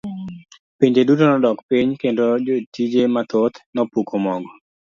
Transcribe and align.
Pinje 0.77 0.99
yuto 1.01 1.23
margi 1.23 1.31
nodok 1.41 1.57
piny 1.69 1.89
kendo 2.01 2.23
jotije 2.45 3.01
mathoth 3.13 3.57
nopuko 3.73 4.13
mogo. 4.23 4.51